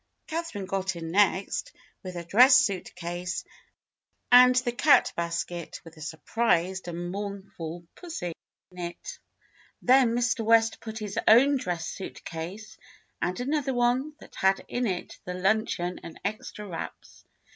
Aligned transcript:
Catherine 0.25 0.65
got 0.65 0.95
in 0.95 1.11
next, 1.11 1.73
with 2.01 2.15
her 2.15 2.23
dress 2.23 2.55
suit 2.55 2.95
case 2.95 3.43
and 4.31 4.55
the 4.55 4.71
cat 4.71 5.13
basket 5.15 5.79
with 5.83 5.95
a 5.95 6.01
surprised 6.01 6.87
and 6.87 7.11
mournful 7.11 7.85
pussy 7.93 8.33
74 8.71 8.71
THE 8.71 8.75
BLUE 8.77 8.83
AUNT 8.83 8.85
in 8.85 8.91
it: 8.95 9.19
then 9.79 10.15
Mr. 10.15 10.43
West 10.43 10.79
put 10.79 11.01
in 11.01 11.05
his 11.05 11.19
own 11.27 11.57
dress 11.57 11.87
suit 11.87 12.23
case, 12.25 12.79
and 13.21 13.39
another 13.39 13.75
one 13.75 14.15
that 14.19 14.33
had 14.33 14.65
in 14.67 14.87
it 14.87 15.19
the 15.25 15.35
luncheon 15.35 15.99
and 16.01 16.19
extra 16.25 16.65
wraps. 16.67 17.23